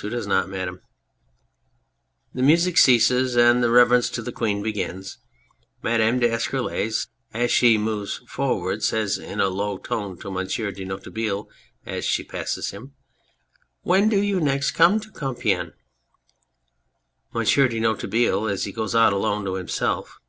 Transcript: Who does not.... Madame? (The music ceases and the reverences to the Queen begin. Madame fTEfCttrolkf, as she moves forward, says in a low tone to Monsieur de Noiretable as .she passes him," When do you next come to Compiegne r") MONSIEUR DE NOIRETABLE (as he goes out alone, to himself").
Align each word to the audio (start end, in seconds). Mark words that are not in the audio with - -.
Who 0.00 0.08
does 0.10 0.28
not.... 0.28 0.48
Madame? 0.48 0.80
(The 2.32 2.42
music 2.44 2.78
ceases 2.78 3.34
and 3.36 3.64
the 3.64 3.68
reverences 3.68 4.12
to 4.12 4.22
the 4.22 4.30
Queen 4.30 4.62
begin. 4.62 5.04
Madame 5.82 6.20
fTEfCttrolkf, 6.20 7.08
as 7.34 7.50
she 7.50 7.76
moves 7.78 8.20
forward, 8.28 8.84
says 8.84 9.18
in 9.18 9.40
a 9.40 9.48
low 9.48 9.76
tone 9.76 10.16
to 10.20 10.30
Monsieur 10.30 10.70
de 10.70 10.84
Noiretable 10.84 11.48
as 11.84 12.04
.she 12.04 12.22
passes 12.22 12.70
him," 12.70 12.92
When 13.90 14.08
do 14.08 14.22
you 14.22 14.40
next 14.40 14.70
come 14.70 15.00
to 15.00 15.10
Compiegne 15.10 15.72
r") 15.72 15.74
MONSIEUR 17.34 17.66
DE 17.66 17.80
NOIRETABLE 17.80 18.48
(as 18.48 18.66
he 18.66 18.70
goes 18.70 18.94
out 18.94 19.12
alone, 19.12 19.44
to 19.46 19.54
himself"). 19.54 20.20